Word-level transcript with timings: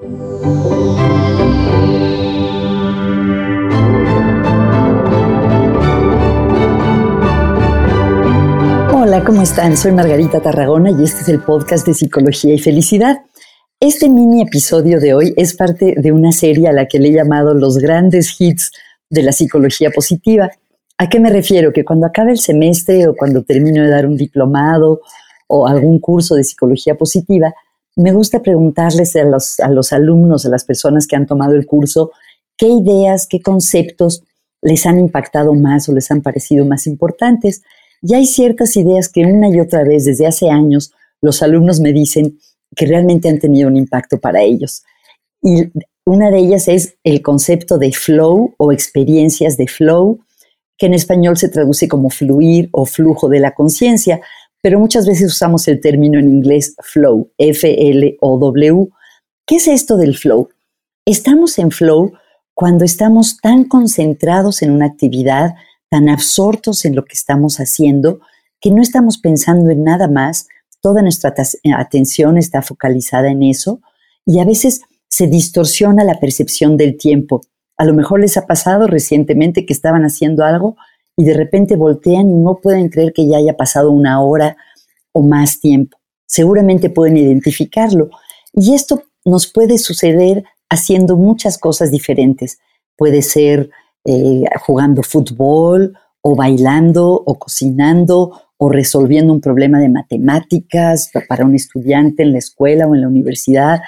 Hola, 0.00 0.14
¿cómo 9.26 9.42
están? 9.42 9.76
Soy 9.76 9.90
Margarita 9.90 10.40
Tarragona 10.40 10.92
y 10.92 11.02
este 11.02 11.22
es 11.22 11.28
el 11.28 11.40
podcast 11.42 11.84
de 11.84 11.94
Psicología 11.94 12.54
y 12.54 12.60
Felicidad. 12.60 13.16
Este 13.80 14.08
mini 14.08 14.42
episodio 14.42 15.00
de 15.00 15.14
hoy 15.14 15.34
es 15.36 15.56
parte 15.56 15.96
de 15.96 16.12
una 16.12 16.30
serie 16.30 16.68
a 16.68 16.72
la 16.72 16.86
que 16.86 17.00
le 17.00 17.08
he 17.08 17.12
llamado 17.12 17.54
los 17.54 17.78
grandes 17.78 18.40
hits 18.40 18.70
de 19.10 19.24
la 19.24 19.32
psicología 19.32 19.90
positiva. 19.90 20.48
¿A 20.96 21.08
qué 21.08 21.18
me 21.18 21.30
refiero? 21.30 21.72
Que 21.72 21.84
cuando 21.84 22.06
acabe 22.06 22.30
el 22.30 22.38
semestre 22.38 23.08
o 23.08 23.16
cuando 23.16 23.42
termino 23.42 23.82
de 23.82 23.90
dar 23.90 24.06
un 24.06 24.16
diplomado 24.16 25.00
o 25.48 25.66
algún 25.66 25.98
curso 25.98 26.36
de 26.36 26.44
psicología 26.44 26.94
positiva, 26.94 27.52
me 27.98 28.12
gusta 28.12 28.42
preguntarles 28.42 29.16
a 29.16 29.24
los, 29.24 29.92
alumnos, 29.92 30.46
a 30.46 30.48
las 30.48 30.64
personas 30.64 31.08
que 31.08 31.16
han 31.16 31.26
tomado 31.26 31.56
el 31.56 31.66
curso, 31.66 32.12
qué 32.56 32.68
ideas, 32.68 33.26
qué 33.28 33.42
conceptos 33.42 34.22
les 34.62 34.86
han 34.86 35.00
impactado 35.00 35.52
más 35.54 35.88
o 35.88 35.92
les 35.92 36.08
han 36.12 36.22
parecido 36.22 36.64
más 36.64 36.86
importantes. 36.86 37.62
Y 38.00 38.14
hay 38.14 38.26
ciertas 38.26 38.76
ideas 38.76 39.08
que 39.08 39.26
una 39.26 39.48
y 39.48 39.58
otra 39.58 39.82
vez 39.82 40.04
desde 40.04 40.28
hace 40.28 40.48
años 40.48 40.92
los 41.20 41.42
alumnos 41.42 41.80
me 41.80 41.92
dicen 41.92 42.38
que 42.76 42.86
realmente 42.86 43.28
han 43.28 43.40
tenido 43.40 43.68
un 43.68 43.76
impacto 43.76 44.20
para 44.20 44.42
ellos. 44.42 44.84
Y 45.42 45.72
una 46.04 46.30
de 46.30 46.38
ellas 46.38 46.68
es 46.68 46.94
el 47.02 47.20
concepto 47.20 47.78
de 47.78 47.92
flow 47.92 48.54
o 48.58 48.70
experiencias 48.70 49.56
de 49.56 49.66
flow, 49.66 50.20
que 50.76 50.86
en 50.86 50.94
español 50.94 51.36
se 51.36 51.48
traduce 51.48 51.88
como 51.88 52.10
fluir 52.10 52.68
o 52.70 52.86
flujo 52.86 53.28
de 53.28 53.40
la 53.40 53.54
conciencia, 53.54 54.20
pero 54.62 54.80
muchas 54.80 55.06
veces 55.06 55.32
usamos 55.32 55.68
el 55.68 55.80
término 55.80 56.18
en 56.18 56.28
inglés 56.28 56.74
flow, 56.82 57.30
F-L-O-W. 57.38 58.88
¿Qué 59.46 59.56
es 59.56 59.68
esto 59.68 59.96
del 59.96 60.16
flow? 60.16 60.48
Estamos 61.04 61.58
en 61.58 61.70
flow 61.70 62.12
cuando 62.54 62.84
estamos 62.84 63.38
tan 63.38 63.64
concentrados 63.64 64.62
en 64.62 64.72
una 64.72 64.86
actividad, 64.86 65.54
tan 65.88 66.08
absortos 66.08 66.84
en 66.84 66.96
lo 66.96 67.04
que 67.04 67.14
estamos 67.14 67.58
haciendo, 67.58 68.20
que 68.60 68.70
no 68.70 68.82
estamos 68.82 69.18
pensando 69.18 69.70
en 69.70 69.84
nada 69.84 70.08
más, 70.08 70.48
toda 70.80 71.02
nuestra 71.02 71.32
atención 71.76 72.36
está 72.36 72.62
focalizada 72.62 73.30
en 73.30 73.42
eso 73.42 73.80
y 74.26 74.40
a 74.40 74.44
veces 74.44 74.82
se 75.08 75.26
distorsiona 75.26 76.04
la 76.04 76.20
percepción 76.20 76.76
del 76.76 76.96
tiempo. 76.96 77.40
A 77.76 77.84
lo 77.84 77.94
mejor 77.94 78.20
les 78.20 78.36
ha 78.36 78.46
pasado 78.46 78.86
recientemente 78.86 79.64
que 79.64 79.72
estaban 79.72 80.02
haciendo 80.02 80.44
algo 80.44 80.76
y 81.18 81.24
de 81.24 81.34
repente 81.34 81.74
voltean 81.74 82.30
y 82.30 82.34
no 82.34 82.60
pueden 82.62 82.88
creer 82.90 83.12
que 83.12 83.26
ya 83.26 83.38
haya 83.38 83.56
pasado 83.56 83.90
una 83.90 84.22
hora 84.22 84.56
o 85.10 85.20
más 85.20 85.58
tiempo. 85.58 85.98
Seguramente 86.26 86.90
pueden 86.90 87.16
identificarlo. 87.16 88.08
Y 88.52 88.72
esto 88.72 89.02
nos 89.24 89.48
puede 89.48 89.78
suceder 89.78 90.44
haciendo 90.70 91.16
muchas 91.16 91.58
cosas 91.58 91.90
diferentes. 91.90 92.60
Puede 92.96 93.22
ser 93.22 93.68
eh, 94.04 94.44
jugando 94.60 95.02
fútbol 95.02 95.98
o 96.22 96.36
bailando 96.36 97.12
o 97.12 97.34
cocinando 97.36 98.40
o 98.56 98.68
resolviendo 98.68 99.32
un 99.32 99.40
problema 99.40 99.80
de 99.80 99.88
matemáticas 99.88 101.10
para 101.28 101.44
un 101.44 101.56
estudiante 101.56 102.22
en 102.22 102.30
la 102.32 102.38
escuela 102.38 102.86
o 102.86 102.94
en 102.94 103.00
la 103.00 103.08
universidad. 103.08 103.80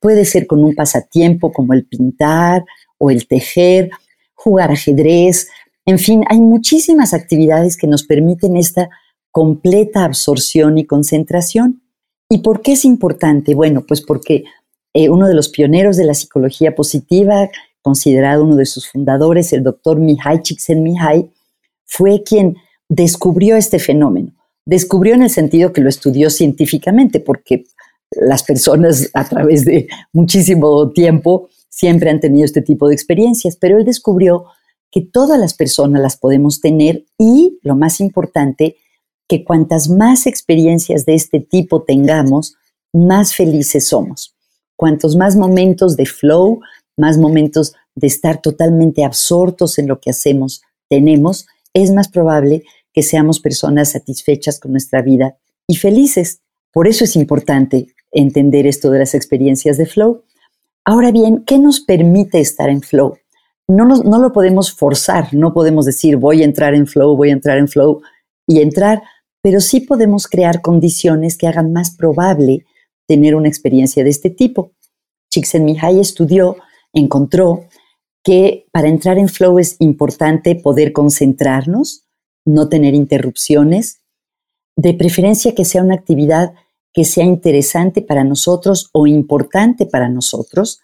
Puede 0.00 0.24
ser 0.24 0.46
con 0.46 0.64
un 0.64 0.74
pasatiempo 0.74 1.52
como 1.52 1.74
el 1.74 1.84
pintar 1.84 2.64
o 2.96 3.10
el 3.10 3.28
tejer, 3.28 3.90
jugar 4.34 4.70
ajedrez. 4.70 5.48
En 5.88 5.98
fin, 5.98 6.22
hay 6.28 6.38
muchísimas 6.38 7.14
actividades 7.14 7.78
que 7.78 7.86
nos 7.86 8.02
permiten 8.02 8.58
esta 8.58 8.90
completa 9.30 10.04
absorción 10.04 10.76
y 10.76 10.84
concentración. 10.84 11.80
¿Y 12.28 12.42
por 12.42 12.60
qué 12.60 12.72
es 12.72 12.84
importante? 12.84 13.54
Bueno, 13.54 13.86
pues 13.88 14.02
porque 14.02 14.44
eh, 14.92 15.08
uno 15.08 15.26
de 15.26 15.32
los 15.32 15.48
pioneros 15.48 15.96
de 15.96 16.04
la 16.04 16.12
psicología 16.12 16.74
positiva, 16.74 17.48
considerado 17.80 18.44
uno 18.44 18.56
de 18.56 18.66
sus 18.66 18.86
fundadores, 18.86 19.54
el 19.54 19.62
doctor 19.62 19.98
Mihai 19.98 20.42
Csikszentmihalyi, 20.42 21.30
fue 21.86 22.22
quien 22.22 22.58
descubrió 22.90 23.56
este 23.56 23.78
fenómeno. 23.78 24.34
Descubrió 24.66 25.14
en 25.14 25.22
el 25.22 25.30
sentido 25.30 25.72
que 25.72 25.80
lo 25.80 25.88
estudió 25.88 26.28
científicamente, 26.28 27.18
porque 27.18 27.64
las 28.10 28.42
personas 28.42 29.08
a 29.14 29.26
través 29.26 29.64
de 29.64 29.88
muchísimo 30.12 30.90
tiempo 30.90 31.48
siempre 31.70 32.10
han 32.10 32.20
tenido 32.20 32.44
este 32.44 32.60
tipo 32.60 32.88
de 32.88 32.94
experiencias, 32.94 33.56
pero 33.56 33.78
él 33.78 33.86
descubrió 33.86 34.44
que 34.90 35.00
todas 35.00 35.38
las 35.38 35.54
personas 35.54 36.00
las 36.02 36.16
podemos 36.16 36.60
tener 36.60 37.04
y, 37.18 37.58
lo 37.62 37.76
más 37.76 38.00
importante, 38.00 38.76
que 39.28 39.44
cuantas 39.44 39.88
más 39.88 40.26
experiencias 40.26 41.04
de 41.04 41.14
este 41.14 41.40
tipo 41.40 41.82
tengamos, 41.82 42.56
más 42.92 43.34
felices 43.34 43.88
somos. 43.88 44.34
Cuantos 44.76 45.16
más 45.16 45.36
momentos 45.36 45.96
de 45.96 46.06
flow, 46.06 46.60
más 46.96 47.18
momentos 47.18 47.74
de 47.94 48.06
estar 48.06 48.40
totalmente 48.40 49.04
absortos 49.04 49.78
en 49.78 49.88
lo 49.88 50.00
que 50.00 50.10
hacemos 50.10 50.62
tenemos, 50.88 51.46
es 51.74 51.92
más 51.92 52.08
probable 52.08 52.64
que 52.92 53.02
seamos 53.02 53.40
personas 53.40 53.92
satisfechas 53.92 54.58
con 54.58 54.72
nuestra 54.72 55.02
vida 55.02 55.36
y 55.66 55.76
felices. 55.76 56.40
Por 56.72 56.88
eso 56.88 57.04
es 57.04 57.16
importante 57.16 57.88
entender 58.10 58.66
esto 58.66 58.90
de 58.90 59.00
las 59.00 59.14
experiencias 59.14 59.76
de 59.76 59.86
flow. 59.86 60.22
Ahora 60.84 61.10
bien, 61.10 61.44
¿qué 61.44 61.58
nos 61.58 61.80
permite 61.80 62.40
estar 62.40 62.70
en 62.70 62.80
flow? 62.80 63.18
No, 63.68 63.84
no 63.84 64.18
lo 64.18 64.32
podemos 64.32 64.72
forzar, 64.72 65.34
no 65.34 65.52
podemos 65.52 65.84
decir 65.84 66.16
voy 66.16 66.42
a 66.42 66.46
entrar 66.46 66.74
en 66.74 66.86
flow, 66.86 67.16
voy 67.16 67.30
a 67.30 67.34
entrar 67.34 67.58
en 67.58 67.68
flow 67.68 68.00
y 68.46 68.60
entrar, 68.60 69.02
pero 69.42 69.60
sí 69.60 69.80
podemos 69.80 70.26
crear 70.26 70.62
condiciones 70.62 71.36
que 71.36 71.46
hagan 71.46 71.72
más 71.72 71.94
probable 71.94 72.64
tener 73.06 73.34
una 73.34 73.48
experiencia 73.48 74.04
de 74.04 74.10
este 74.10 74.30
tipo. 74.30 74.72
Csikszentmihalyi 75.30 76.00
estudió, 76.00 76.56
encontró 76.92 77.66
que 78.24 78.66
para 78.72 78.88
entrar 78.88 79.18
en 79.18 79.28
flow 79.28 79.58
es 79.58 79.76
importante 79.78 80.54
poder 80.54 80.92
concentrarnos, 80.92 82.04
no 82.46 82.68
tener 82.68 82.94
interrupciones, 82.94 84.00
de 84.76 84.94
preferencia 84.94 85.54
que 85.54 85.64
sea 85.64 85.82
una 85.82 85.94
actividad 85.94 86.54
que 86.92 87.04
sea 87.04 87.24
interesante 87.24 88.02
para 88.02 88.24
nosotros 88.24 88.90
o 88.92 89.06
importante 89.06 89.86
para 89.86 90.08
nosotros. 90.08 90.80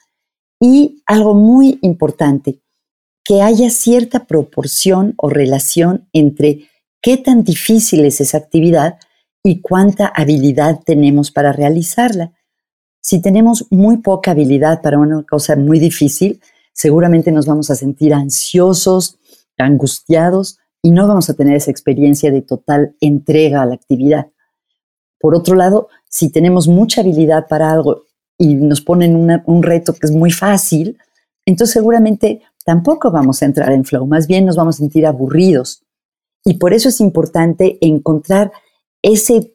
Y 0.61 1.03
algo 1.07 1.35
muy 1.35 1.79
importante, 1.83 2.61
que 3.25 3.41
haya 3.41 3.71
cierta 3.71 4.27
proporción 4.27 5.15
o 5.17 5.31
relación 5.31 6.09
entre 6.13 6.69
qué 7.01 7.17
tan 7.17 7.43
difícil 7.43 8.05
es 8.05 8.21
esa 8.21 8.39
actividad 8.39 8.99
y 9.43 9.61
cuánta 9.61 10.07
habilidad 10.07 10.81
tenemos 10.85 11.31
para 11.31 11.53
realizarla. 11.53 12.33
Si 13.01 13.21
tenemos 13.21 13.67
muy 13.71 13.99
poca 13.99 14.31
habilidad 14.31 14.81
para 14.83 14.99
una 14.99 15.23
cosa 15.25 15.57
muy 15.57 15.79
difícil, 15.79 16.41
seguramente 16.73 17.33
nos 17.33 17.47
vamos 17.47 17.71
a 17.71 17.75
sentir 17.75 18.15
ansiosos, 18.15 19.19
angustiados 19.59 20.59
y 20.83 20.91
no 20.91 21.07
vamos 21.07 21.31
a 21.31 21.35
tener 21.35 21.57
esa 21.57 21.71
experiencia 21.71 22.31
de 22.31 22.43
total 22.43 22.95
entrega 23.01 23.63
a 23.63 23.67
la 23.67 23.75
actividad. 23.75 24.29
Por 25.19 25.35
otro 25.35 25.55
lado, 25.55 25.89
si 26.09 26.31
tenemos 26.31 26.69
mucha 26.69 27.01
habilidad 27.01 27.47
para 27.49 27.71
algo 27.71 28.03
y 28.37 28.55
nos 28.55 28.81
ponen 28.81 29.43
un 29.47 29.63
reto 29.63 29.95
que 29.95 30.07
es 30.07 30.13
muy 30.13 30.31
fácil, 30.31 30.99
entonces 31.47 31.75
seguramente 31.75 32.43
tampoco 32.65 33.11
vamos 33.11 33.43
a 33.43 33.47
entrar 33.47 33.73
en 33.73 33.85
flow, 33.85 34.07
más 34.07 34.27
bien 34.27 34.45
nos 34.45 34.57
vamos 34.57 34.77
a 34.77 34.79
sentir 34.79 35.07
aburridos. 35.07 35.85
Y 36.45 36.55
por 36.55 36.75
eso 36.75 36.89
es 36.89 37.01
importante 37.01 37.79
encontrar 37.81 38.53
ese 39.03 39.53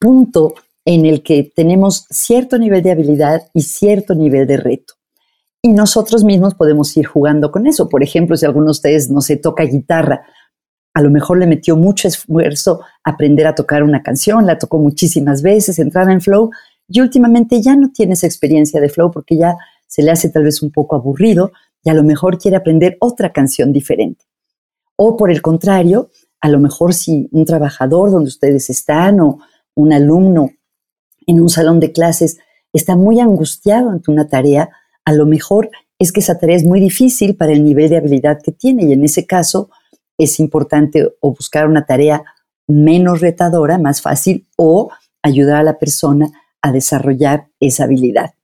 punto 0.00 0.54
en 0.84 1.06
el 1.06 1.22
que 1.22 1.52
tenemos 1.54 2.06
cierto 2.10 2.58
nivel 2.58 2.82
de 2.82 2.90
habilidad 2.90 3.42
y 3.54 3.62
cierto 3.62 4.14
nivel 4.14 4.46
de 4.46 4.56
reto. 4.56 4.94
Y 5.62 5.72
nosotros 5.72 6.24
mismos 6.24 6.54
podemos 6.54 6.96
ir 6.96 7.06
jugando 7.06 7.52
con 7.52 7.68
eso. 7.68 7.88
Por 7.88 8.02
ejemplo, 8.02 8.36
si 8.36 8.44
alguno 8.44 8.66
de 8.66 8.72
ustedes 8.72 9.08
no 9.08 9.20
se 9.20 9.36
toca 9.36 9.62
guitarra, 9.62 10.22
a 10.94 11.00
lo 11.00 11.10
mejor 11.10 11.38
le 11.38 11.46
metió 11.46 11.76
mucho 11.76 12.08
esfuerzo 12.08 12.80
aprender 13.04 13.46
a 13.46 13.54
tocar 13.54 13.84
una 13.84 14.02
canción, 14.02 14.44
la 14.44 14.58
tocó 14.58 14.78
muchísimas 14.78 15.40
veces, 15.42 15.78
entraba 15.78 16.12
en 16.12 16.20
flow 16.20 16.50
y 16.88 17.00
últimamente 17.00 17.62
ya 17.62 17.76
no 17.76 17.90
tiene 17.92 18.14
esa 18.14 18.26
experiencia 18.26 18.80
de 18.80 18.88
flow 18.88 19.10
porque 19.10 19.36
ya 19.36 19.56
se 19.86 20.02
le 20.02 20.10
hace 20.10 20.28
tal 20.28 20.44
vez 20.44 20.62
un 20.62 20.70
poco 20.70 20.96
aburrido 20.96 21.52
y 21.82 21.90
a 21.90 21.94
lo 21.94 22.02
mejor 22.02 22.38
quiere 22.38 22.56
aprender 22.56 22.96
otra 23.00 23.32
canción 23.32 23.72
diferente. 23.72 24.24
O 24.96 25.16
por 25.16 25.30
el 25.30 25.42
contrario, 25.42 26.10
a 26.40 26.48
lo 26.48 26.58
mejor 26.58 26.94
si 26.94 27.28
un 27.32 27.44
trabajador 27.44 28.10
donde 28.10 28.28
ustedes 28.28 28.70
están 28.70 29.20
o 29.20 29.38
un 29.74 29.92
alumno 29.92 30.50
en 31.26 31.40
un 31.40 31.48
salón 31.48 31.80
de 31.80 31.92
clases 31.92 32.38
está 32.72 32.96
muy 32.96 33.20
angustiado 33.20 33.90
ante 33.90 34.10
una 34.10 34.28
tarea, 34.28 34.70
a 35.04 35.12
lo 35.12 35.26
mejor 35.26 35.70
es 35.98 36.12
que 36.12 36.20
esa 36.20 36.38
tarea 36.38 36.56
es 36.56 36.64
muy 36.64 36.80
difícil 36.80 37.36
para 37.36 37.52
el 37.52 37.64
nivel 37.64 37.88
de 37.88 37.96
habilidad 37.96 38.40
que 38.42 38.52
tiene 38.52 38.84
y 38.84 38.92
en 38.92 39.04
ese 39.04 39.26
caso 39.26 39.70
es 40.18 40.40
importante 40.40 41.14
o 41.20 41.34
buscar 41.34 41.68
una 41.68 41.86
tarea 41.86 42.24
menos 42.66 43.20
retadora, 43.20 43.78
más 43.78 44.00
fácil, 44.02 44.48
o 44.56 44.90
ayudar 45.22 45.56
a 45.56 45.62
la 45.62 45.78
persona 45.78 46.30
a 46.60 46.72
desarrollar 46.72 47.48
esa 47.60 47.84
habilidad. 47.84 48.34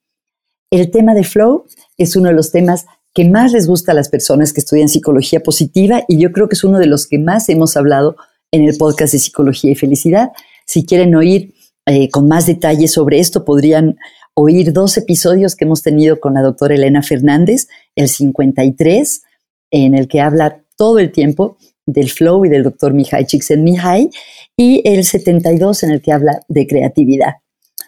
El 0.70 0.90
tema 0.90 1.14
de 1.14 1.24
flow 1.24 1.64
es 1.96 2.16
uno 2.16 2.28
de 2.28 2.34
los 2.34 2.52
temas 2.52 2.86
que 3.14 3.24
más 3.24 3.52
les 3.52 3.66
gusta 3.66 3.92
a 3.92 3.94
las 3.94 4.08
personas 4.08 4.52
que 4.52 4.60
estudian 4.60 4.88
psicología 4.88 5.40
positiva 5.40 6.04
y 6.08 6.18
yo 6.18 6.32
creo 6.32 6.48
que 6.48 6.54
es 6.54 6.64
uno 6.64 6.78
de 6.78 6.86
los 6.86 7.06
que 7.06 7.18
más 7.18 7.48
hemos 7.48 7.76
hablado 7.76 8.16
en 8.52 8.64
el 8.64 8.76
podcast 8.76 9.12
de 9.12 9.18
psicología 9.18 9.72
y 9.72 9.74
felicidad. 9.74 10.30
Si 10.66 10.86
quieren 10.86 11.14
oír 11.14 11.54
eh, 11.86 12.10
con 12.10 12.28
más 12.28 12.46
detalles 12.46 12.92
sobre 12.92 13.18
esto, 13.18 13.44
podrían 13.44 13.96
oír 14.34 14.72
dos 14.72 14.96
episodios 14.96 15.56
que 15.56 15.64
hemos 15.64 15.82
tenido 15.82 16.20
con 16.20 16.34
la 16.34 16.42
doctora 16.42 16.74
Elena 16.74 17.02
Fernández, 17.02 17.68
el 17.96 18.08
53, 18.08 19.22
en 19.70 19.94
el 19.94 20.06
que 20.06 20.20
habla 20.20 20.62
todo 20.76 20.98
el 20.98 21.10
tiempo 21.10 21.56
del 21.86 22.10
flow 22.10 22.44
y 22.44 22.48
del 22.48 22.62
doctor 22.62 22.92
Mihai 22.94 23.26
Csikszentmihalyi, 23.26 24.10
y 24.56 24.82
el 24.84 25.04
72 25.04 25.82
en 25.82 25.90
el 25.90 26.02
que 26.02 26.12
habla 26.12 26.40
de 26.48 26.66
creatividad. 26.66 27.34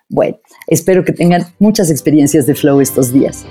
Bueno, 0.09 0.39
espero 0.67 1.05
que 1.05 1.13
tengan 1.13 1.47
muchas 1.59 1.91
experiencias 1.91 2.47
de 2.47 2.55
flow 2.55 2.81
estos 2.81 3.13
días. 3.13 3.45